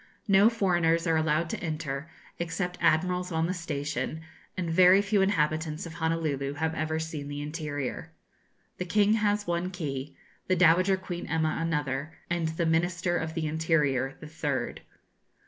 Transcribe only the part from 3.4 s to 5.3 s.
the station; and very few